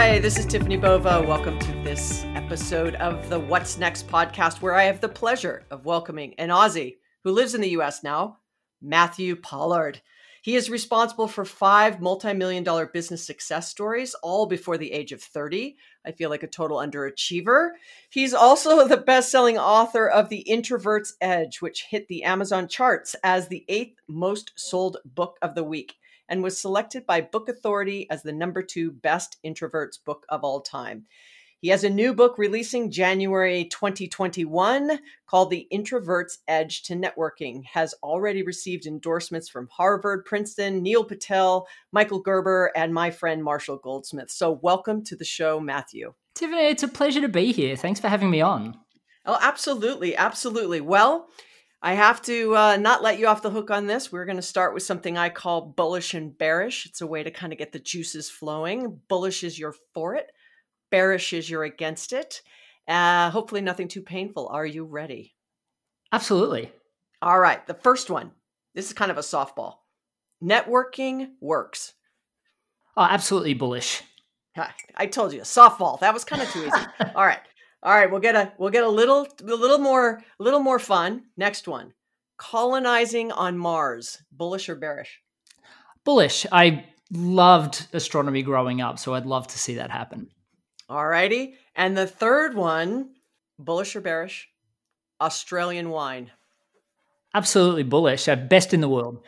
[0.00, 1.24] Hi, this is Tiffany Bova.
[1.26, 5.86] Welcome to this episode of the What's Next podcast, where I have the pleasure of
[5.86, 8.38] welcoming an Aussie who lives in the US now,
[8.80, 10.00] Matthew Pollard.
[10.42, 15.10] He is responsible for five multi million dollar business success stories, all before the age
[15.10, 15.76] of 30.
[16.06, 17.70] I feel like a total underachiever.
[18.08, 23.16] He's also the best selling author of The Introvert's Edge, which hit the Amazon charts
[23.24, 25.96] as the eighth most sold book of the week
[26.28, 30.60] and was selected by Book Authority as the number two best introverts book of all
[30.60, 31.06] time.
[31.60, 37.64] He has a new book releasing January 2021 called The Introvert's Edge to Networking.
[37.64, 43.78] Has already received endorsements from Harvard, Princeton, Neil Patel, Michael Gerber, and my friend Marshall
[43.78, 44.30] Goldsmith.
[44.30, 46.14] So welcome to the show, Matthew.
[46.36, 47.74] Tiffany, it's a pleasure to be here.
[47.74, 48.78] Thanks for having me on.
[49.26, 50.80] Oh, absolutely, absolutely.
[50.80, 51.28] Well,
[51.80, 54.10] I have to uh, not let you off the hook on this.
[54.10, 56.86] We're going to start with something I call bullish and bearish.
[56.86, 59.00] It's a way to kind of get the juices flowing.
[59.08, 60.32] Bullish is you're for it,
[60.90, 62.42] bearish is you're against it.
[62.88, 64.48] Uh, hopefully, nothing too painful.
[64.48, 65.34] Are you ready?
[66.12, 66.72] Absolutely.
[67.20, 67.64] All right.
[67.66, 68.32] The first one
[68.74, 69.74] this is kind of a softball.
[70.42, 71.94] Networking works.
[72.96, 74.02] Oh, absolutely bullish.
[74.96, 76.00] I told you, a softball.
[76.00, 76.86] That was kind of too easy.
[77.14, 77.40] All right.
[77.82, 80.78] All right, we'll get a we'll get a little a little more a little more
[80.78, 81.24] fun.
[81.36, 81.92] Next one.
[82.36, 84.22] Colonizing on Mars.
[84.32, 85.20] Bullish or bearish?
[86.04, 86.46] Bullish.
[86.50, 90.28] I loved astronomy growing up, so I'd love to see that happen.
[90.88, 91.54] All righty.
[91.74, 93.10] And the third one,
[93.58, 94.48] bullish or bearish?
[95.20, 96.30] Australian wine.
[97.34, 98.26] Absolutely bullish.
[98.48, 99.22] Best in the world.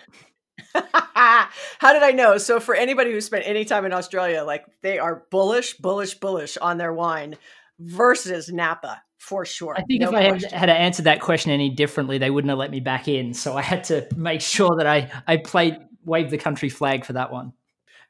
[0.75, 2.39] How did I know?
[2.39, 6.57] So for anybody who spent any time in Australia, like they are bullish, bullish, bullish
[6.57, 7.37] on their wine
[7.81, 9.75] versus Napa for sure.
[9.77, 12.49] I think no if I had, had, to answer that question any differently, they wouldn't
[12.51, 13.35] have let me back in.
[13.35, 17.13] So I had to make sure that I I played wave the country flag for
[17.15, 17.53] that one.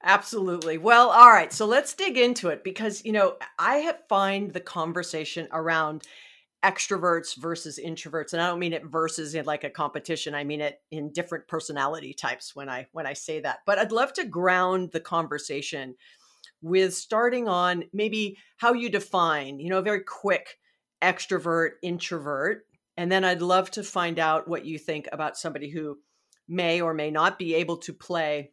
[0.03, 0.79] Absolutely.
[0.79, 1.53] Well, all right.
[1.53, 6.05] So let's dig into it because you know I have find the conversation around
[6.63, 10.61] extroverts versus introverts and i don't mean it versus in like a competition i mean
[10.61, 14.27] it in different personality types when i when i say that but i'd love to
[14.27, 15.95] ground the conversation
[16.63, 20.59] with starting on maybe how you define, you know, a very quick
[21.03, 22.67] extrovert, introvert.
[22.97, 25.99] And then I'd love to find out what you think about somebody who
[26.49, 28.51] may or may not be able to play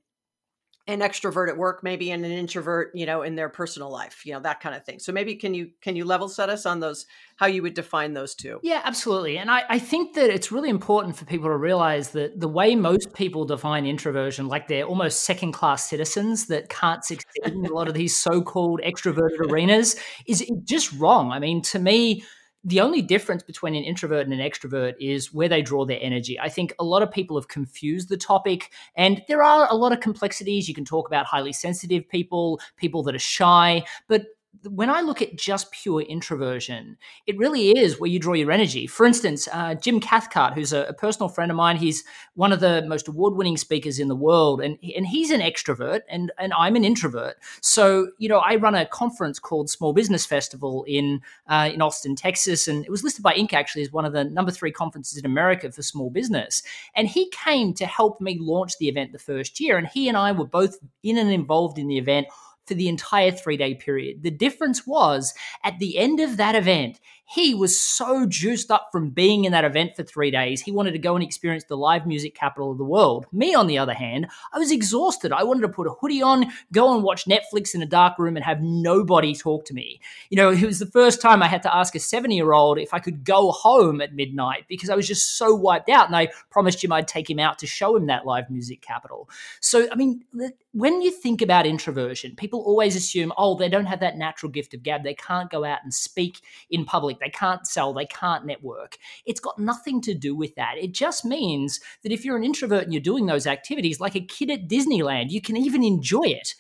[0.88, 4.34] an extrovert at work maybe and an introvert you know in their personal life you
[4.34, 5.00] know that kind of thing.
[5.00, 7.06] So maybe can you can you level set us on those
[7.36, 8.60] how you would define those two?
[8.64, 9.38] Yeah absolutely.
[9.38, 12.76] And I, I think that it's really important for people to realize that the way
[12.76, 17.74] most people define introversion like they're almost second class citizens that can't succeed in a
[17.74, 21.32] lot of these so-called extroverted arenas is just wrong.
[21.32, 22.24] I mean to me
[22.64, 26.40] the only difference between an introvert and an extrovert is where they draw their energy.
[26.40, 29.94] I think a lot of people have confused the topic, and there are a lot
[29.94, 30.68] of complexities.
[30.68, 34.26] You can talk about highly sensitive people, people that are shy, but
[34.64, 38.88] when I look at just pure introversion, it really is where you draw your energy.
[38.88, 42.04] For instance, uh, Jim Cathcart, who's a, a, personal friend of mine, he's
[42.36, 46.32] one of the most award-winning speakers in the world, and and he's an extrovert, and
[46.38, 47.36] and I'm an introvert.
[47.62, 52.16] So you know, I run a conference called Small Business Festival in uh, in Austin,
[52.16, 53.54] Texas, and it was listed by Inc.
[53.54, 56.64] actually as one of the number three conferences in America for small business.
[56.96, 60.18] And he came to help me launch the event the first year, and he and
[60.18, 62.28] I were both in and involved in the event
[62.68, 64.24] for the entire three day period.
[64.24, 65.34] The difference was
[65.64, 69.66] at the end of that event, he was so juiced up from being in that
[69.66, 70.62] event for three days.
[70.62, 73.26] He wanted to go and experience the live music capital of the world.
[73.34, 75.34] Me, on the other hand, I was exhausted.
[75.34, 78.38] I wanted to put a hoodie on, go and watch Netflix in a dark room
[78.38, 80.00] and have nobody talk to me.
[80.30, 82.80] You know, it was the first time I had to ask a 70 year old
[82.80, 86.08] if I could go home at midnight because I was just so wiped out.
[86.08, 89.30] And I promised him I'd take him out to show him that live music capital.
[89.60, 90.24] So, I mean,
[90.72, 94.74] when you think about introversion, people always assume, oh, they don't have that natural gift
[94.74, 95.04] of gab.
[95.04, 98.98] They can't go out and speak in public they can't sell, they can't network.
[99.26, 100.76] It's got nothing to do with that.
[100.78, 104.22] It just means that if you're an introvert and you're doing those activities, like a
[104.22, 106.54] kid at Disneyland, you can even enjoy it.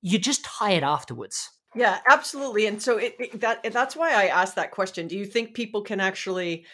[0.00, 1.50] You're just tired afterwards.
[1.74, 2.66] Yeah, absolutely.
[2.66, 5.06] And so it, it, that that's why I asked that question.
[5.06, 6.66] Do you think people can actually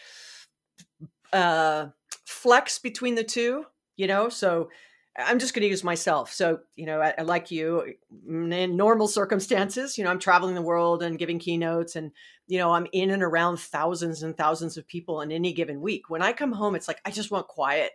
[1.31, 1.87] uh,
[2.25, 3.65] flex between the two?
[3.95, 4.69] You know, so
[5.19, 6.31] I'm just going to use myself.
[6.31, 7.95] So, you know, I, I, like you
[8.27, 12.11] in normal circumstances, you know, I'm traveling the world and giving keynotes and,
[12.47, 16.09] you know, I'm in and around thousands and thousands of people in any given week.
[16.09, 17.91] When I come home, it's like, I just want quiet.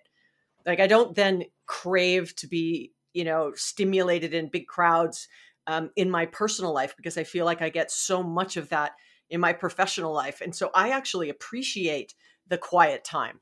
[0.66, 5.28] Like, I don't then crave to be, you know, stimulated in big crowds
[5.66, 8.92] um, in my personal life because I feel like I get so much of that
[9.30, 10.40] in my professional life.
[10.40, 12.14] And so I actually appreciate
[12.48, 13.40] the quiet time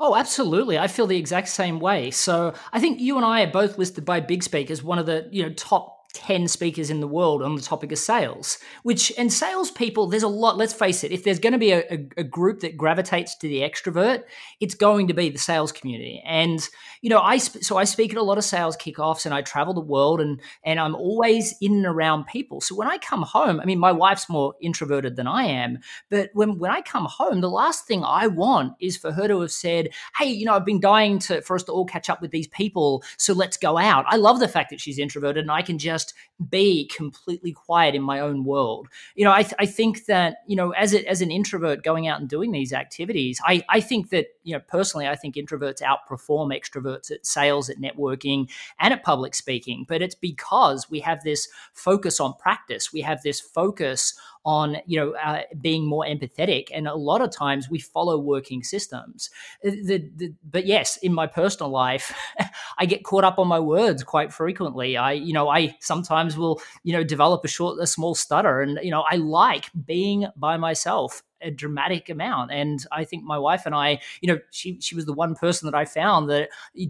[0.00, 0.78] Oh, absolutely.
[0.78, 2.10] I feel the exact same way.
[2.10, 5.06] So I think you and I are both listed by Big Speak as one of
[5.06, 9.12] the you know top 10 speakers in the world on the topic of sales, which,
[9.18, 12.08] and salespeople, there's a lot, let's face it, if there's going to be a, a,
[12.18, 14.22] a, group that gravitates to the extrovert,
[14.60, 16.22] it's going to be the sales community.
[16.24, 16.66] And,
[17.02, 19.74] you know, I, so I speak at a lot of sales kickoffs and I travel
[19.74, 22.60] the world and, and I'm always in and around people.
[22.60, 25.78] So when I come home, I mean, my wife's more introverted than I am,
[26.10, 29.40] but when, when I come home, the last thing I want is for her to
[29.40, 32.22] have said, Hey, you know, I've been dying to, for us to all catch up
[32.22, 33.02] with these people.
[33.18, 34.04] So let's go out.
[34.08, 36.14] I love the fact that she's introverted and I can just just
[36.50, 38.88] be completely quiet in my own world.
[39.14, 42.08] You know, I, th- I think that, you know, as, a, as an introvert going
[42.08, 45.80] out and doing these activities, I, I think that, you know, personally, I think introverts
[45.80, 49.86] outperform extroverts at sales, at networking, and at public speaking.
[49.88, 52.92] But it's because we have this focus on practice.
[52.92, 57.30] We have this focus on you know uh, being more empathetic and a lot of
[57.30, 59.30] times we follow working systems
[59.66, 62.14] uh, the, the, but yes in my personal life
[62.78, 66.60] i get caught up on my words quite frequently i you know i sometimes will
[66.82, 70.56] you know develop a short a small stutter and you know i like being by
[70.56, 72.50] myself a dramatic amount.
[72.50, 75.70] And I think my wife and I, you know, she she was the one person
[75.70, 76.48] that I found that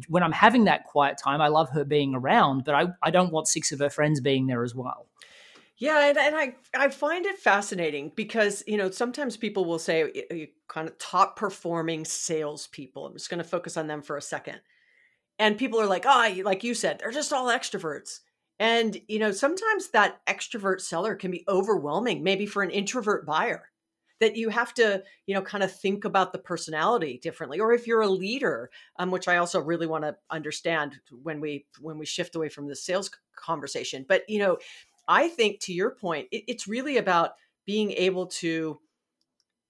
[0.09, 3.33] when I'm having that quiet time, I love her being around, but I, I don't
[3.33, 5.09] want six of her friends being there as well.
[5.77, 10.51] Yeah, and, and I I find it fascinating because you know sometimes people will say
[10.69, 13.07] kind of top performing salespeople.
[13.07, 14.61] I'm just going to focus on them for a second,
[15.39, 18.21] and people are like, oh, like you said, they're just all extroverts.
[18.61, 23.71] And you know sometimes that extrovert seller can be overwhelming, maybe for an introvert buyer.
[24.21, 27.87] That you have to, you know, kind of think about the personality differently, or if
[27.87, 32.07] you're a leader, um, which I also really want to understand when we when we
[32.07, 34.07] shift away from the sales conversation.
[34.09, 34.59] But you know,
[35.09, 37.33] I think to your point, it, it's really about
[37.67, 38.79] being able to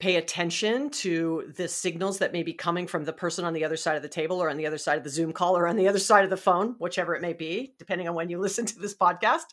[0.01, 3.77] pay attention to the signals that may be coming from the person on the other
[3.77, 5.77] side of the table or on the other side of the Zoom call or on
[5.77, 8.67] the other side of the phone, whichever it may be, depending on when you listen
[8.67, 9.47] to this podcast.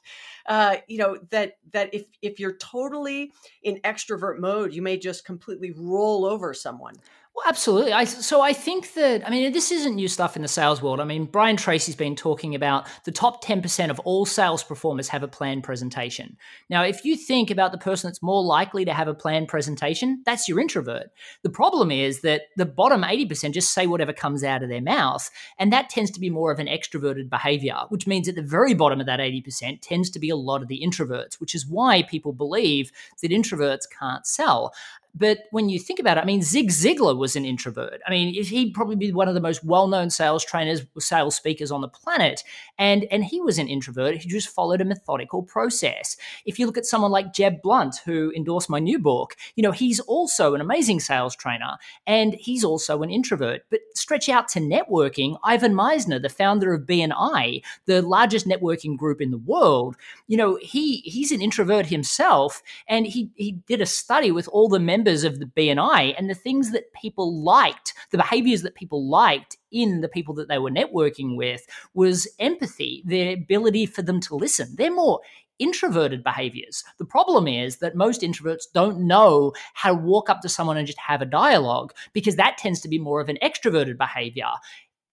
[0.47, 3.31] Uh, you know that that if if you're totally
[3.63, 6.95] in extrovert mode, you may just completely roll over someone.
[7.33, 7.93] Well, absolutely.
[7.93, 10.99] I, so I think that, I mean, this isn't new stuff in the sales world.
[10.99, 15.23] I mean, Brian Tracy's been talking about the top 10% of all sales performers have
[15.23, 16.35] a planned presentation.
[16.69, 20.21] Now, if you think about the person that's more likely to have a planned presentation,
[20.25, 21.07] that's your introvert.
[21.41, 25.31] The problem is that the bottom 80% just say whatever comes out of their mouth.
[25.57, 28.73] And that tends to be more of an extroverted behavior, which means at the very
[28.73, 32.03] bottom of that 80% tends to be a lot of the introverts, which is why
[32.03, 32.91] people believe
[33.21, 34.73] that introverts can't sell.
[35.13, 38.01] But when you think about it, I mean, Zig Ziglar was an introvert.
[38.07, 41.81] I mean, he'd probably be one of the most well-known sales trainers, sales speakers on
[41.81, 42.43] the planet,
[42.77, 44.15] and and he was an introvert.
[44.15, 46.15] He just followed a methodical process.
[46.45, 49.71] If you look at someone like Jeb Blount, who endorsed my new book, you know,
[49.71, 51.77] he's also an amazing sales trainer,
[52.07, 53.63] and he's also an introvert.
[53.69, 59.19] But stretch out to networking, Ivan Misner, the founder of BNI, the largest networking group
[59.19, 59.97] in the world,
[60.27, 64.69] you know, he he's an introvert himself, and he he did a study with all
[64.69, 68.75] the members members of the BNI and the things that people liked, the behaviors that
[68.75, 71.65] people liked in the people that they were networking with
[71.95, 74.75] was empathy, the ability for them to listen.
[74.77, 75.19] They're more
[75.57, 76.83] introverted behaviors.
[76.99, 80.85] The problem is that most introverts don't know how to walk up to someone and
[80.85, 84.51] just have a dialogue because that tends to be more of an extroverted behavior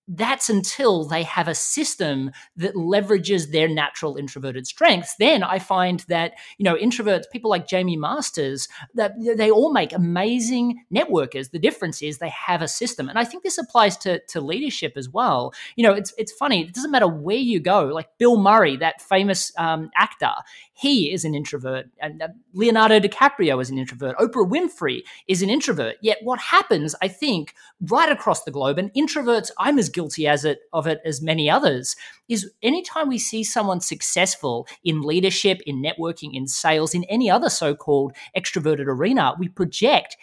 [0.09, 5.15] that's until they have a system that leverages their natural introverted strengths.
[5.17, 9.93] Then i find that you know introverts people like Jamie masters that they all make
[9.93, 11.50] amazing networkers.
[11.50, 13.09] The difference is they have a system.
[13.09, 15.53] And i think this applies to, to leadership as well.
[15.77, 19.03] You know it's, it's funny it doesn't matter where you go like bill murray that
[19.03, 20.33] famous um, actor
[20.78, 25.50] he is an introvert and uh, leonardo dicaprio is an introvert oprah winfrey is an
[25.50, 25.97] introvert.
[26.00, 30.44] Yet what happens i think right across the globe and introverts i'm as guilty as
[30.44, 31.97] it of it as many others
[32.28, 37.50] is anytime we see someone successful in leadership in networking in sales in any other
[37.50, 40.16] so-called extroverted arena we project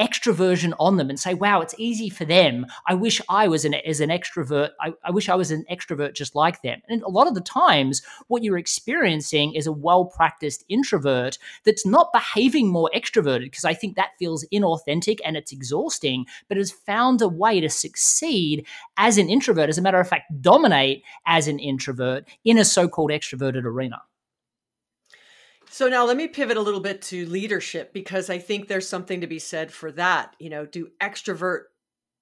[0.00, 2.66] extroversion on them and say, wow, it's easy for them.
[2.88, 4.70] I wish I was an, as an extrovert.
[4.80, 6.80] I, I, wish I was an extrovert just like them.
[6.88, 11.84] And a lot of the times, what you're experiencing is a well practiced introvert that's
[11.84, 16.70] not behaving more extroverted because I think that feels inauthentic and it's exhausting, but has
[16.70, 18.66] found a way to succeed
[18.96, 19.68] as an introvert.
[19.68, 24.00] As a matter of fact, dominate as an introvert in a so called extroverted arena.
[25.72, 29.20] So now let me pivot a little bit to leadership because I think there's something
[29.20, 30.34] to be said for that.
[30.40, 31.66] You know, do extrovert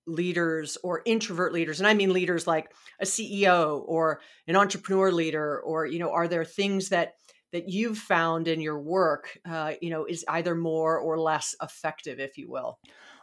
[0.06, 5.60] leaders or introvert leaders, and I mean leaders like a CEO or an entrepreneur leader,
[5.60, 7.14] or you know, are there things that
[7.54, 12.20] that you've found in your work, uh, you know, is either more or less effective,
[12.20, 12.78] if you will?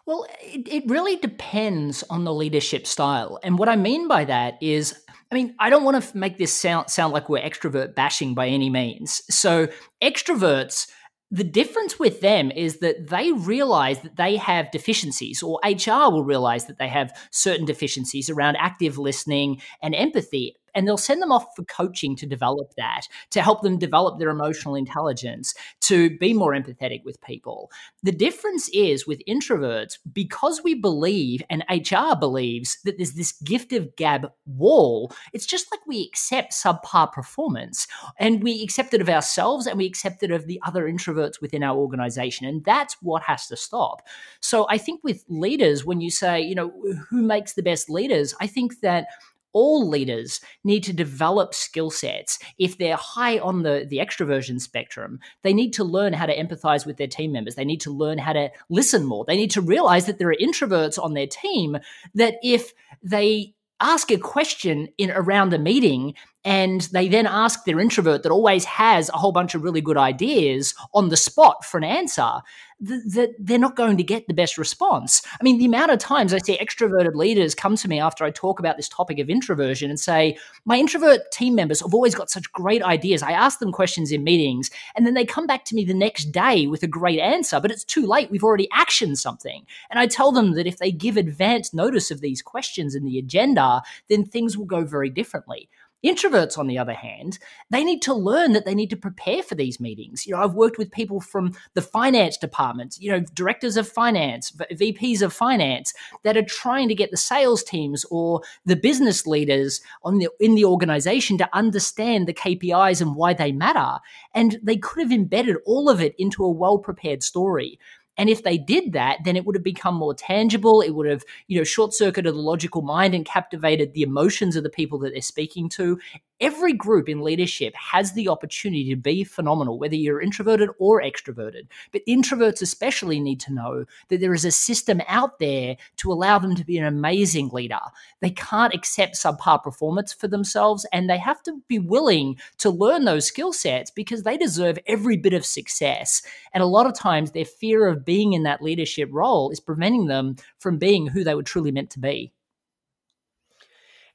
[0.05, 3.39] Well, it, it really depends on the leadership style.
[3.43, 6.53] And what I mean by that is I mean, I don't want to make this
[6.53, 9.24] sound sound like we're extrovert bashing by any means.
[9.29, 9.67] So,
[10.01, 10.88] extroverts
[11.31, 16.24] the difference with them is that they realize that they have deficiencies, or HR will
[16.24, 21.32] realize that they have certain deficiencies around active listening and empathy and they'll send them
[21.32, 26.34] off for coaching to develop that, to help them develop their emotional intelligence, to be
[26.34, 27.72] more empathetic with people.
[28.03, 33.74] The difference is with introverts, because we believe and HR believes that there's this gift
[33.74, 37.88] of gab wall, it's just like we accept subpar performance
[38.20, 41.63] and we accept it of ourselves and we accept it of the other introverts within
[41.63, 42.46] our organization.
[42.48, 44.01] And that's what has to stop.
[44.39, 46.72] So I think with leaders, when you say, you know,
[47.10, 49.08] who makes the best leaders, I think that
[49.55, 52.38] all leaders need to develop skill sets.
[52.59, 56.85] If they're high on the, the extroversion spectrum, they need to learn how to empathize
[56.85, 57.55] with their team members.
[57.55, 59.24] They need to learn how to listen more.
[59.25, 61.77] They need to realize that there are introverts on their team
[62.15, 67.79] that if they ask a question in around a meeting and they then ask their
[67.79, 71.77] introvert that always has a whole bunch of really good ideas on the spot for
[71.77, 72.41] an answer
[72.82, 75.22] that they're not going to get the best response.
[75.39, 78.32] I mean, the amount of times I see extroverted leaders come to me after I
[78.32, 82.29] talk about this topic of introversion and say, My introvert team members have always got
[82.29, 83.24] such great ideas.
[83.24, 86.25] I ask them questions in meetings, and then they come back to me the next
[86.25, 88.29] day with a great answer, but it's too late.
[88.29, 89.65] We've already actioned something.
[89.89, 93.17] And I tell them that if they give advance notice of these questions in the
[93.17, 95.70] agenda, then things will go very differently.
[96.03, 97.39] Introverts, on the other hand,
[97.71, 100.27] they need to learn that they need to prepare for these meetings.
[100.27, 104.51] You know, I've worked with people from the finance departments, you know, directors of finance,
[104.51, 109.81] VPs of finance that are trying to get the sales teams or the business leaders
[110.03, 113.99] on the in the organization to understand the KPIs and why they matter.
[114.33, 117.79] And they could have embedded all of it into a well-prepared story.
[118.17, 120.81] And if they did that, then it would have become more tangible.
[120.81, 124.63] It would have, you know, short circuited the logical mind and captivated the emotions of
[124.63, 126.00] the people that they're speaking to.
[126.42, 131.68] Every group in leadership has the opportunity to be phenomenal, whether you're introverted or extroverted.
[131.94, 136.38] But introverts especially need to know that there is a system out there to allow
[136.38, 137.80] them to be an amazing leader.
[138.20, 143.06] They can't accept subpar performance for themselves, and they have to be willing to learn
[143.06, 146.22] those skill sets because they deserve every bit of success.
[146.54, 150.08] And a lot of times, their fear of being in that leadership role is preventing
[150.08, 152.34] them from being who they were truly meant to be.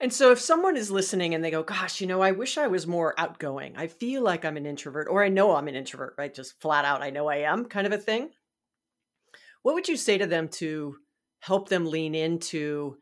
[0.03, 2.69] And so if someone is listening and they go, gosh, you know, I wish I
[2.69, 3.75] was more outgoing.
[3.77, 6.33] I feel like I'm an introvert, or I know I'm an introvert, right?
[6.33, 8.31] Just flat out, I know I am kind of a thing.
[9.63, 10.97] What would you say to them to
[11.41, 12.97] help them lean into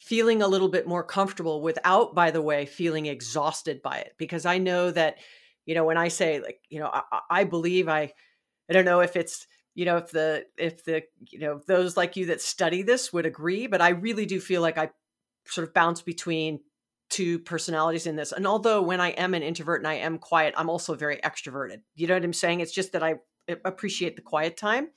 [0.00, 4.14] feeling a little bit more comfortable without, by the way, feeling exhausted by it?
[4.18, 5.18] Because I know that,
[5.66, 8.12] you know, when I say like, you know, I, I believe I,
[8.68, 12.16] I don't know if it's, you know, if the, if the, you know, those like
[12.16, 14.90] you that study this would agree, but I really do feel like I
[15.50, 16.60] sort of bounce between
[17.10, 18.32] two personalities in this.
[18.32, 21.80] And although when I am an introvert and I am quiet, I'm also very extroverted.
[21.96, 22.60] You know what I'm saying?
[22.60, 23.16] It's just that I
[23.64, 24.88] appreciate the quiet time.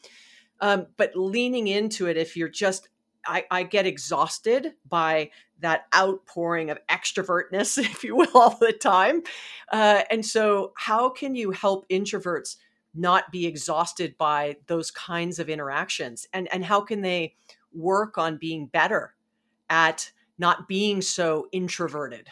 [0.61, 2.89] Um, but leaning into it, if you're just,
[3.25, 9.23] I, I get exhausted by that outpouring of extrovertness, if you will, all the time.
[9.71, 12.57] Uh, and so, how can you help introverts
[12.93, 16.27] not be exhausted by those kinds of interactions?
[16.31, 17.33] And, and how can they
[17.73, 19.15] work on being better
[19.69, 22.27] at not being so introverted?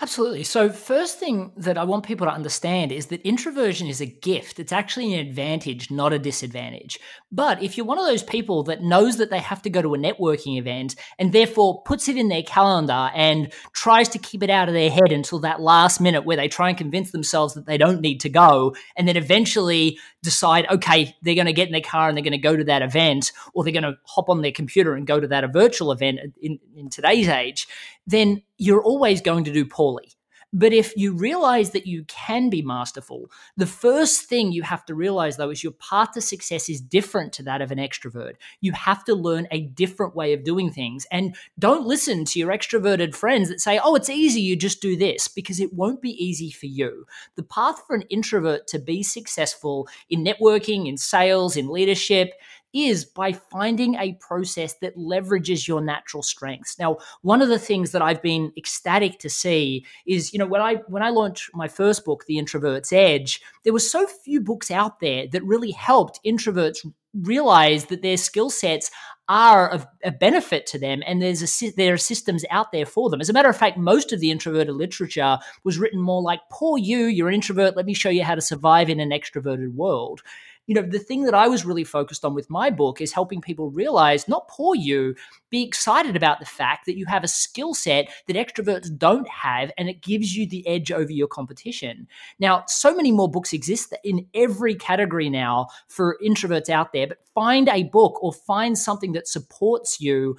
[0.00, 0.42] Absolutely.
[0.42, 4.58] So, first thing that I want people to understand is that introversion is a gift.
[4.58, 6.98] It's actually an advantage, not a disadvantage.
[7.30, 9.94] But if you're one of those people that knows that they have to go to
[9.94, 14.50] a networking event and therefore puts it in their calendar and tries to keep it
[14.50, 17.66] out of their head until that last minute where they try and convince themselves that
[17.66, 21.72] they don't need to go, and then eventually decide, okay, they're going to get in
[21.72, 24.28] their car and they're going to go to that event, or they're going to hop
[24.28, 27.68] on their computer and go to that virtual event in, in today's age,
[28.06, 30.12] then you're always going to do poorly.
[30.56, 34.94] But if you realize that you can be masterful, the first thing you have to
[34.94, 38.34] realize though is your path to success is different to that of an extrovert.
[38.60, 41.08] You have to learn a different way of doing things.
[41.10, 44.96] And don't listen to your extroverted friends that say, oh, it's easy, you just do
[44.96, 47.04] this, because it won't be easy for you.
[47.34, 52.32] The path for an introvert to be successful in networking, in sales, in leadership,
[52.74, 56.78] is by finding a process that leverages your natural strengths.
[56.78, 60.60] Now, one of the things that I've been ecstatic to see is, you know, when
[60.60, 64.70] I when I launched my first book, The Introvert's Edge, there were so few books
[64.70, 68.90] out there that really helped introverts realize that their skill sets
[69.28, 73.08] are of a benefit to them and there's a there are systems out there for
[73.08, 76.40] them as a matter of fact most of the introverted literature was written more like
[76.50, 79.72] poor you you're an introvert let me show you how to survive in an extroverted
[79.72, 80.22] world
[80.66, 83.40] you know, the thing that I was really focused on with my book is helping
[83.40, 85.14] people realize, not poor you,
[85.50, 89.70] be excited about the fact that you have a skill set that extroverts don't have
[89.76, 92.08] and it gives you the edge over your competition.
[92.38, 97.18] Now, so many more books exist in every category now for introverts out there, but
[97.34, 100.36] find a book or find something that supports you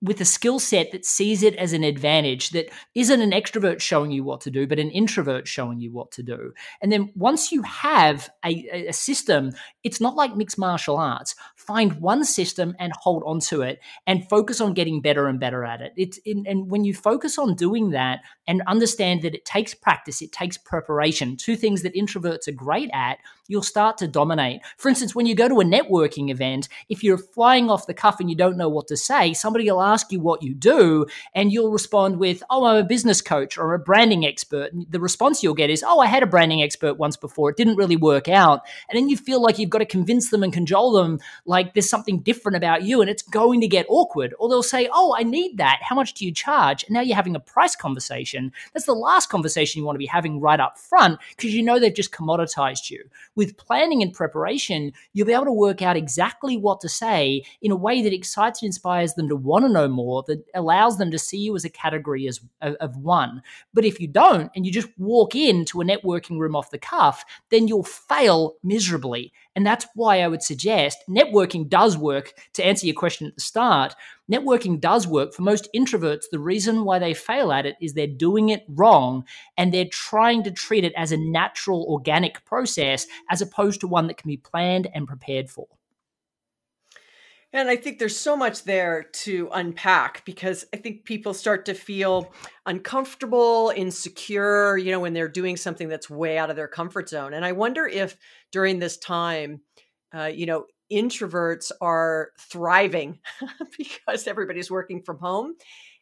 [0.00, 4.10] with a skill set that sees it as an advantage that isn't an extrovert showing
[4.10, 6.52] you what to do but an introvert showing you what to do.
[6.80, 9.52] And then once you have a, a, system
[9.82, 11.34] it's not like mixed martial arts.
[11.56, 15.64] Find one system and hold on to it and focus on getting better and better
[15.64, 15.92] at it.
[15.96, 20.20] It's in, and when you focus on doing that and understand that it takes practice
[20.20, 24.88] it takes preparation two things that introverts are great at you'll start to dominate for
[24.88, 28.28] instance when you go to a networking event if you're flying off the cuff and
[28.28, 31.70] you don't know what to say somebody will ask you what you do, and you'll
[31.70, 34.72] respond with, Oh, I'm a business coach or a branding expert.
[34.72, 37.50] And the response you'll get is, Oh, I had a branding expert once before.
[37.50, 38.62] It didn't really work out.
[38.88, 41.88] And then you feel like you've got to convince them and cajole them like there's
[41.88, 44.34] something different about you, and it's going to get awkward.
[44.38, 45.78] Or they'll say, Oh, I need that.
[45.82, 46.84] How much do you charge?
[46.84, 48.37] And now you're having a price conversation.
[48.72, 51.78] That's the last conversation you want to be having right up front because you know
[51.78, 53.04] they've just commoditized you.
[53.34, 57.70] With planning and preparation, you'll be able to work out exactly what to say in
[57.70, 61.10] a way that excites and inspires them to want to know more that allows them
[61.10, 63.42] to see you as a category as of one.
[63.74, 67.24] But if you don't and you just walk into a networking room off the cuff,
[67.50, 69.32] then you'll fail miserably.
[69.58, 73.40] And that's why I would suggest networking does work to answer your question at the
[73.40, 73.92] start.
[74.30, 76.26] Networking does work for most introverts.
[76.30, 79.24] The reason why they fail at it is they're doing it wrong
[79.56, 84.06] and they're trying to treat it as a natural, organic process as opposed to one
[84.06, 85.66] that can be planned and prepared for.
[87.52, 91.74] And I think there's so much there to unpack because I think people start to
[91.74, 92.30] feel
[92.66, 97.32] uncomfortable, insecure, you know, when they're doing something that's way out of their comfort zone.
[97.32, 98.18] And I wonder if
[98.52, 99.62] during this time,
[100.14, 103.18] uh, you know, introverts are thriving
[103.78, 105.54] because everybody's working from home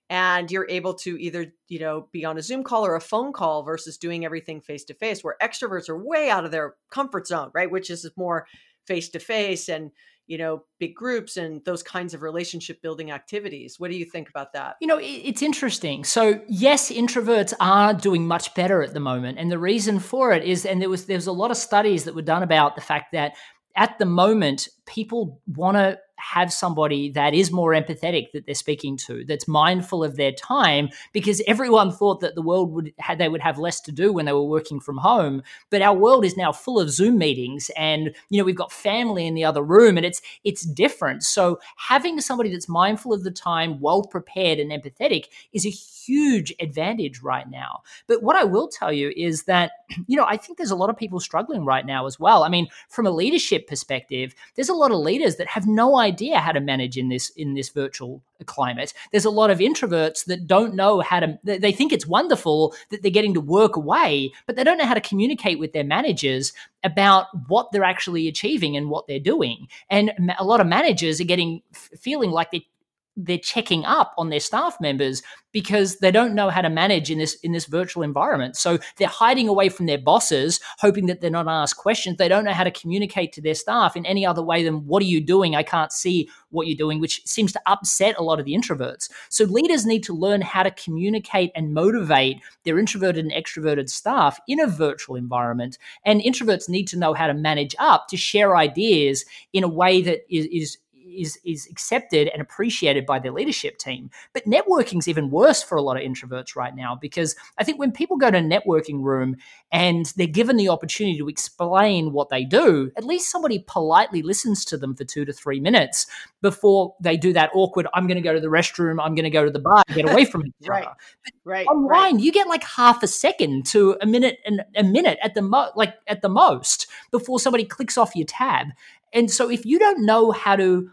[0.09, 3.33] and you're able to either you know be on a zoom call or a phone
[3.33, 7.27] call versus doing everything face to face where extroverts are way out of their comfort
[7.27, 8.47] zone right which is more
[8.87, 9.91] face to face and
[10.27, 13.79] you know big groups and those kinds of relationship building activities.
[13.79, 14.77] What do you think about that?
[14.81, 16.05] You know it's interesting.
[16.05, 20.45] So yes introverts are doing much better at the moment and the reason for it
[20.45, 22.81] is and there was there was a lot of studies that were done about the
[22.81, 23.35] fact that
[23.77, 28.97] at the moment people want to have somebody that is more empathetic that they're speaking
[28.97, 33.29] to, that's mindful of their time, because everyone thought that the world would have, they
[33.29, 35.43] would have less to do when they were working from home.
[35.71, 39.27] But our world is now full of Zoom meetings, and you know we've got family
[39.27, 41.23] in the other room, and it's it's different.
[41.23, 46.55] So having somebody that's mindful of the time, well prepared, and empathetic is a huge
[46.61, 47.83] advantage right now.
[48.07, 49.73] But what I will tell you is that
[50.07, 52.43] you know I think there's a lot of people struggling right now as well.
[52.43, 56.39] I mean, from a leadership perspective, there's a lot of leaders that have no idea
[56.39, 58.93] how to manage in this in this virtual climate.
[59.11, 63.03] There's a lot of introverts that don't know how to they think it's wonderful that
[63.03, 66.53] they're getting to work away, but they don't know how to communicate with their managers
[66.85, 69.69] about what they're actually achieving and what they're doing.
[69.91, 72.67] And a lot of managers are getting feeling like they
[73.17, 77.19] they're checking up on their staff members because they don't know how to manage in
[77.19, 78.57] this in this virtual environment.
[78.57, 82.19] So they're hiding away from their bosses, hoping that they're not asked questions.
[82.19, 85.03] They don't know how to communicate to their staff in any other way than what
[85.03, 85.57] are you doing?
[85.57, 89.11] I can't see what you're doing, which seems to upset a lot of the introverts.
[89.31, 94.39] So leaders need to learn how to communicate and motivate their introverted and extroverted staff
[94.47, 95.79] in a virtual environment.
[96.05, 99.25] And introverts need to know how to manage up to share ideas
[99.55, 100.79] in a way that is, is
[101.17, 104.11] is is accepted and appreciated by their leadership team.
[104.33, 107.79] But networking is even worse for a lot of introverts right now because I think
[107.79, 109.37] when people go to a networking room
[109.73, 114.65] and they're given the opportunity to explain what they do, at least somebody politely listens
[114.67, 116.07] to them for two to three minutes
[116.43, 117.87] before they do that awkward.
[117.95, 119.03] I'm going to go to the restroom.
[119.03, 119.83] I'm going to go to the bar.
[119.95, 120.85] Get away from each right.
[120.85, 120.95] other.
[121.25, 121.67] But right.
[121.67, 122.23] Online, right.
[122.23, 125.71] you get like half a second to a minute and a minute at the mo-
[125.75, 128.69] like at the most before somebody clicks off your tab.
[129.13, 130.91] And so if you don't know how to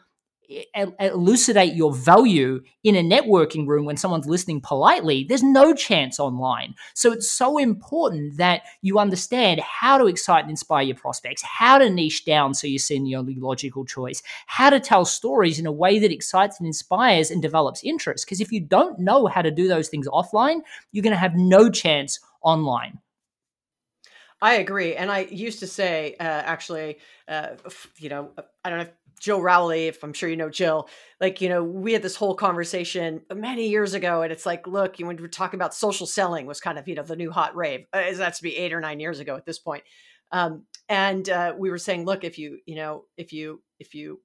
[0.99, 6.75] elucidate your value in a networking room when someone's listening politely, there's no chance online.
[6.93, 11.77] So it's so important that you understand how to excite and inspire your prospects, how
[11.77, 15.65] to niche down so you're seeing the only logical choice, how to tell stories in
[15.65, 18.25] a way that excites and inspires and develops interest.
[18.25, 20.61] Because if you don't know how to do those things offline,
[20.91, 22.99] you're going to have no chance online.
[24.43, 24.95] I agree.
[24.95, 26.97] And I used to say, uh, actually,
[27.29, 27.51] uh,
[27.97, 28.31] you know,
[28.65, 30.89] I don't know if Jill Rowley, if I'm sure you know Jill,
[31.21, 34.21] like, you know, we had this whole conversation many years ago.
[34.21, 36.95] And it's like, look, you when we're talking about social selling was kind of, you
[36.95, 37.85] know, the new hot rave.
[37.93, 39.83] Uh, that's to be eight or nine years ago at this point.
[40.31, 44.19] Um, and uh, we were saying, look, if you you know if you if you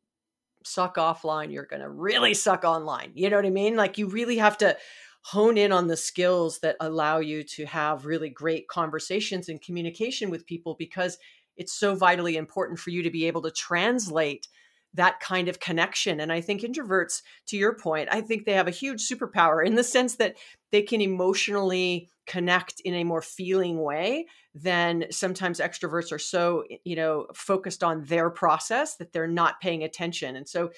[0.65, 3.13] suck offline, you're going to really suck online.
[3.15, 3.77] You know what I mean?
[3.77, 4.77] Like you really have to
[5.23, 10.31] hone in on the skills that allow you to have really great conversations and communication
[10.31, 11.19] with people because
[11.57, 14.47] it's so vitally important for you to be able to translate
[14.95, 16.21] that kind of connection.
[16.21, 19.75] And I think introverts, to your point, I think they have a huge superpower in
[19.75, 20.37] the sense that
[20.73, 26.97] they can emotionally connect in a more feeling way than sometimes extroverts are so, you
[26.97, 30.37] know, focused on their process that they're not paying attention.
[30.37, 30.71] And so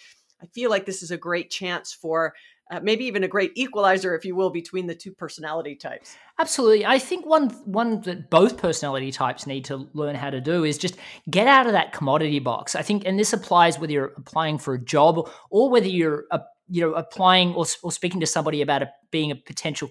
[0.42, 2.34] I feel like this is a great chance for
[2.70, 6.16] uh, maybe even a great equalizer, if you will, between the two personality types.
[6.38, 10.64] Absolutely, I think one one that both personality types need to learn how to do
[10.64, 10.96] is just
[11.28, 12.74] get out of that commodity box.
[12.74, 16.40] I think, and this applies whether you're applying for a job or whether you're a,
[16.68, 19.90] you know applying or, or speaking to somebody about a, being a potential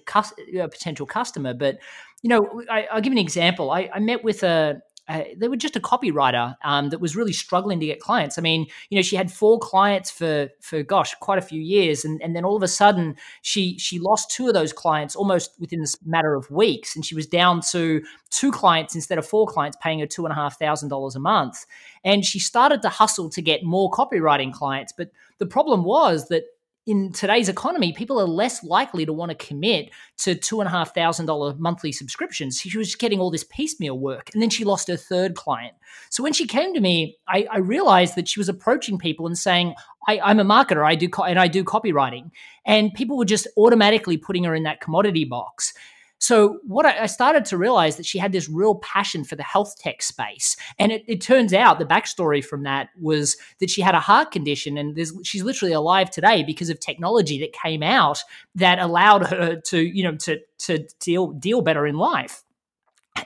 [0.58, 1.54] a potential customer.
[1.54, 1.78] But
[2.22, 3.70] you know, I, will give an example.
[3.70, 7.32] I, I met with a uh, they were just a copywriter um, that was really
[7.32, 8.38] struggling to get clients.
[8.38, 12.04] I mean, you know, she had four clients for for gosh, quite a few years,
[12.04, 15.52] and and then all of a sudden she she lost two of those clients almost
[15.58, 19.46] within this matter of weeks, and she was down to two clients instead of four
[19.46, 21.66] clients, paying her two and a half thousand dollars a month.
[22.04, 26.44] And she started to hustle to get more copywriting clients, but the problem was that
[26.86, 30.70] in today's economy, people are less likely to want to commit to two and a
[30.70, 32.58] half thousand dollar monthly subscriptions.
[32.58, 35.74] She was getting all this piecemeal work, and then she lost her third client.
[36.08, 39.36] So when she came to me, I, I realized that she was approaching people and
[39.36, 39.74] saying,
[40.08, 42.30] I, am a marketer, I do co- and I do copywriting,"
[42.64, 45.74] and people were just automatically putting her in that commodity box.
[46.20, 49.42] So what I, I, started to realize that she had this real passion for the
[49.42, 53.80] health tech space, and it, it turns out the backstory from that was that she
[53.80, 58.22] had a heart condition, and she's literally alive today because of technology that came out
[58.54, 62.44] that allowed her to you know to to deal deal better in life.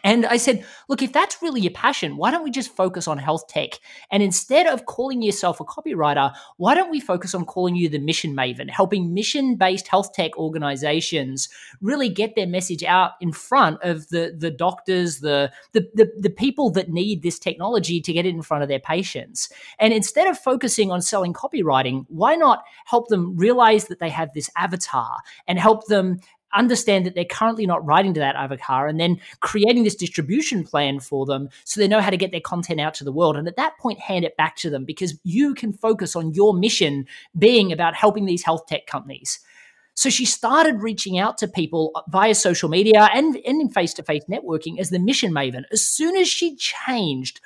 [0.02, 3.18] And I said, look, if that's really your passion, why don't we just focus on
[3.18, 3.78] health tech?
[4.10, 7.98] And instead of calling yourself a copywriter, why don't we focus on calling you the
[7.98, 11.48] mission maven, helping mission based health tech organizations
[11.80, 16.30] really get their message out in front of the, the doctors, the, the, the, the
[16.30, 19.48] people that need this technology to get it in front of their patients?
[19.78, 24.32] And instead of focusing on selling copywriting, why not help them realize that they have
[24.32, 26.20] this avatar and help them
[26.54, 31.00] understand that they're currently not writing to that avatar and then creating this distribution plan
[31.00, 33.36] for them so they know how to get their content out to the world.
[33.36, 36.54] And at that point, hand it back to them because you can focus on your
[36.54, 37.06] mission
[37.38, 39.40] being about helping these health tech companies.
[39.94, 44.02] So she started reaching out to people via social media and, and in face to
[44.02, 45.64] face networking as the mission maven.
[45.70, 47.40] As soon as she changed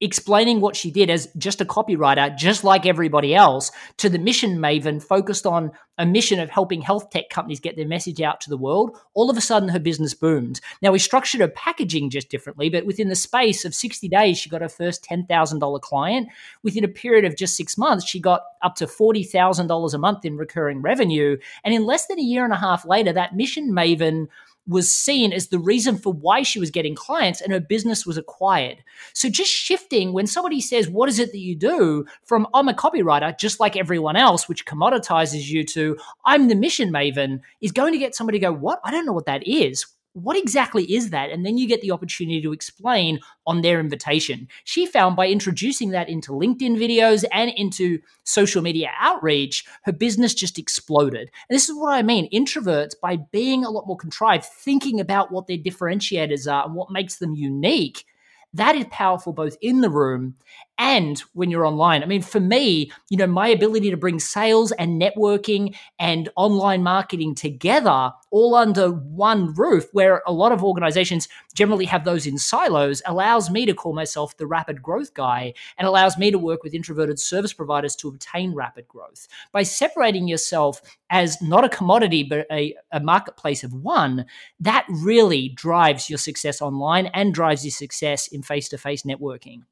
[0.00, 4.58] explaining what she did as just a copywriter, just like everybody else, to the mission
[4.58, 8.50] maven focused on a mission of helping health tech companies get their message out to
[8.50, 10.60] the world, all of a sudden her business boomed.
[10.82, 14.50] Now we structured her packaging just differently, but within the space of 60 days, she
[14.50, 16.28] got her first $10,000 client.
[16.62, 20.36] Within a period of just six months, she got up to $40,000 a month in
[20.36, 21.38] recurring revenue.
[21.64, 24.28] And in less than a year and a half later, that mission maven
[24.66, 28.16] was seen as the reason for why she was getting clients and her business was
[28.16, 28.82] acquired.
[29.12, 32.04] So just shifting when somebody says, What is it that you do?
[32.24, 36.90] from I'm a copywriter, just like everyone else, which commoditizes you to I'm the mission
[36.92, 38.80] maven, is going to get somebody to go, What?
[38.84, 41.28] I don't know what that is what exactly is that?
[41.28, 44.48] And then you get the opportunity to explain on their invitation.
[44.64, 50.32] She found by introducing that into LinkedIn videos and into social media outreach, her business
[50.32, 51.30] just exploded.
[51.50, 52.30] And this is what I mean.
[52.32, 56.90] Introverts, by being a lot more contrived, thinking about what their differentiators are and what
[56.90, 58.06] makes them unique,
[58.54, 60.34] that is powerful both in the room
[60.78, 62.02] and when you're online.
[62.02, 66.82] I mean, for me, you know, my ability to bring sales and networking and online
[66.82, 72.36] marketing together all under one roof, where a lot of organizations generally have those in
[72.36, 76.62] silos, allows me to call myself the rapid growth guy and allows me to work
[76.62, 79.26] with introverted service providers to obtain rapid growth.
[79.52, 84.26] By separating yourself as not a commodity, but a, a marketplace of one,
[84.60, 89.62] that really drives your success online and drives your success in face to face networking.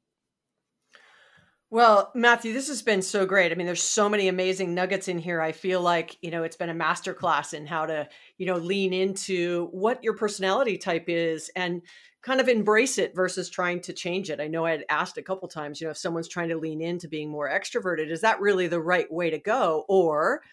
[1.75, 3.51] Well, Matthew, this has been so great.
[3.51, 5.41] I mean, there's so many amazing nuggets in here.
[5.41, 8.07] I feel like, you know, it's been a masterclass in how to,
[8.37, 11.81] you know, lean into what your personality type is and
[12.21, 14.39] kind of embrace it versus trying to change it.
[14.39, 16.79] I know I had asked a couple times, you know, if someone's trying to lean
[16.79, 19.83] into being more extroverted, is that really the right way to go?
[19.89, 20.43] Or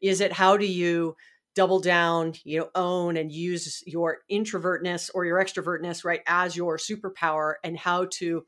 [0.00, 1.16] is it how do you
[1.56, 6.78] double down, you know, own and use your introvertness or your extrovertness, right, as your
[6.78, 8.44] superpower and how to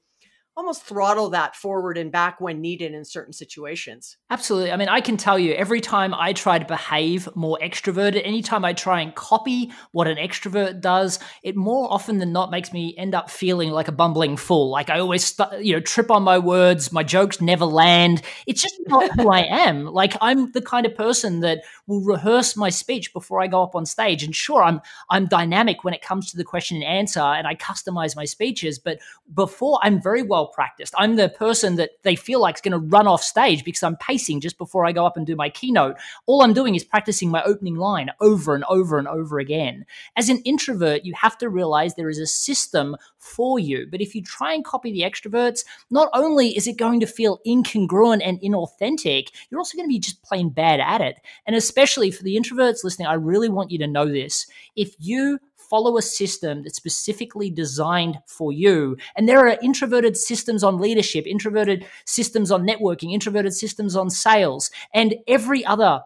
[0.56, 4.18] almost throttle that forward and back when needed in certain situations.
[4.30, 4.70] Absolutely.
[4.70, 8.64] I mean, I can tell you every time I try to behave more extroverted, anytime
[8.64, 12.94] I try and copy what an extrovert does, it more often than not makes me
[12.98, 14.70] end up feeling like a bumbling fool.
[14.70, 18.22] Like I always, st- you know, trip on my words, my jokes never land.
[18.46, 19.86] It's just not who I am.
[19.86, 23.74] Like I'm the kind of person that will rehearse my speech before I go up
[23.74, 24.22] on stage.
[24.22, 27.54] And sure, I'm I'm dynamic when it comes to the question and answer, and I
[27.54, 28.78] customize my speeches.
[28.78, 28.98] But
[29.32, 30.94] before, I'm very well practiced.
[30.98, 33.96] I'm the person that they feel like is going to run off stage because I'm
[33.96, 35.96] pacing just before I go up and do my keynote.
[36.26, 39.84] All I'm doing is practicing my opening line over and over and over again.
[40.16, 43.86] As an introvert, you have to realize there is a system for you.
[43.90, 47.40] But if you try and copy the extroverts, not only is it going to feel
[47.46, 51.16] incongruent and inauthentic, you're also going to be just plain bad at it.
[51.46, 54.46] And especially for the introverts listening, I really want you to know this.
[54.76, 55.38] If you
[55.72, 58.94] follow a system that's specifically designed for you.
[59.16, 64.70] And there are introverted systems on leadership, introverted systems on networking, introverted systems on sales,
[64.92, 66.02] and every other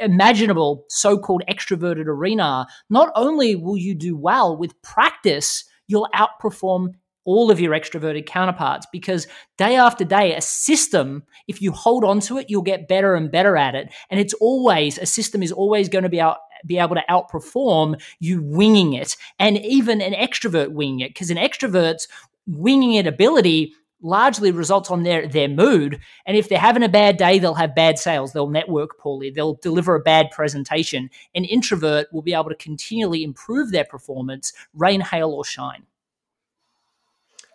[0.00, 2.66] imaginable so called extroverted arena.
[2.88, 6.94] Not only will you do well with practice, you'll outperform
[7.26, 9.26] all of your extroverted counterparts because
[9.58, 13.30] day after day, a system, if you hold on to it, you'll get better and
[13.30, 13.92] better at it.
[14.08, 18.00] And it's always, a system is always going to be out, be able to outperform
[18.20, 22.08] you winging it and even an extrovert winging it because an extrovert's
[22.46, 25.98] winging it ability largely results on their their mood.
[26.26, 28.32] And if they're having a bad day they'll have bad sales.
[28.32, 29.30] They'll network poorly.
[29.30, 31.10] They'll deliver a bad presentation.
[31.34, 35.86] An introvert will be able to continually improve their performance rain hail or shine.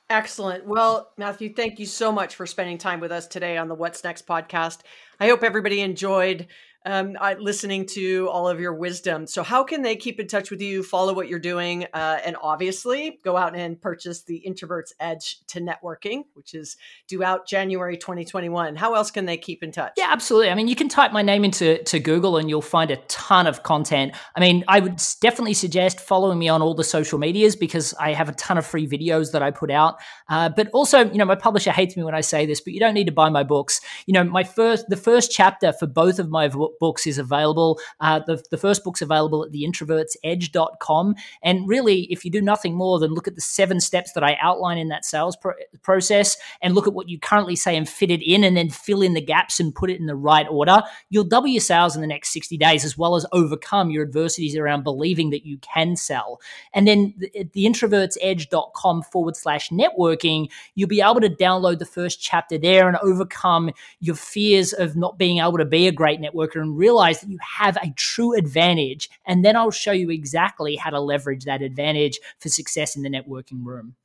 [0.10, 0.66] Excellent.
[0.66, 4.04] Well, Matthew, thank you so much for spending time with us today on the What's
[4.04, 4.80] Next podcast.
[5.20, 6.48] I hope everybody enjoyed
[6.86, 9.28] um, listening to all of your wisdom.
[9.28, 12.36] So, how can they keep in touch with you, follow what you're doing, uh, and
[12.42, 17.98] obviously go out and purchase the Introvert's Edge to Networking, which is due out January
[17.98, 18.76] 2021?
[18.76, 19.94] How else can they keep in touch?
[19.98, 20.50] Yeah, absolutely.
[20.50, 23.48] I mean, you can type my name into to Google and you'll find a ton
[23.48, 24.16] of content.
[24.36, 28.14] I mean, I would definitely suggest following me on all the social medias because I
[28.14, 29.98] have a ton of free videos that I put out.
[30.30, 32.80] Uh, but also, you know, my publisher hates me when I say this, but you
[32.80, 33.82] don't need to buy my books.
[34.06, 37.80] You know, my first, the first chapter for both of my books is available.
[38.00, 41.16] Uh, the, the first book's available at theintrovertsedge.com.
[41.44, 44.38] And really, if you do nothing more than look at the seven steps that I
[44.42, 48.12] outline in that sales pro- process and look at what you currently say and fit
[48.12, 50.82] it in and then fill in the gaps and put it in the right order,
[51.10, 54.56] you'll double your sales in the next 60 days as well as overcome your adversities
[54.56, 56.40] around believing that you can sell.
[56.74, 62.58] And then at theintrovertsedge.com forward slash networking, you'll be able to download the first chapter
[62.58, 66.78] there and overcome your fears of not being able to be a great networker and
[66.78, 69.10] realize that you have a true advantage.
[69.26, 73.10] And then I'll show you exactly how to leverage that advantage for success in the
[73.10, 73.96] networking room.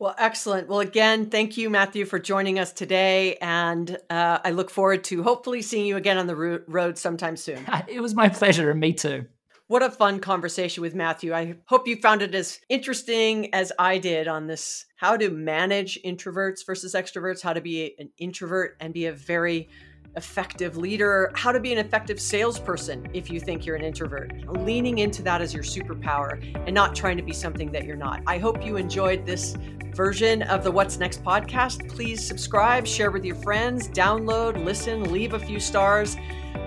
[0.00, 0.68] Well, excellent.
[0.68, 3.36] Well, again, thank you, Matthew, for joining us today.
[3.40, 7.36] And uh, I look forward to hopefully seeing you again on the ro- road sometime
[7.36, 7.66] soon.
[7.88, 9.26] It was my pleasure, and me too.
[9.66, 11.34] What a fun conversation with Matthew.
[11.34, 16.00] I hope you found it as interesting as I did on this how to manage
[16.02, 19.68] introverts versus extroverts, how to be an introvert and be a very
[20.16, 24.32] effective leader, how to be an effective salesperson if you think you're an introvert.
[24.48, 28.22] Leaning into that as your superpower and not trying to be something that you're not.
[28.26, 29.56] I hope you enjoyed this
[29.94, 31.88] version of the What's Next podcast.
[31.88, 36.16] Please subscribe, share with your friends, download, listen, leave a few stars.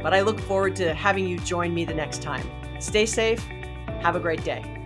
[0.01, 2.49] But I look forward to having you join me the next time.
[2.80, 3.43] Stay safe.
[4.01, 4.81] Have a great day.